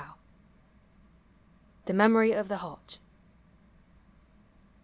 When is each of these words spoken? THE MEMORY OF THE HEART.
THE 1.85 1.93
MEMORY 1.93 2.31
OF 2.31 2.47
THE 2.47 2.57
HEART. 2.57 2.97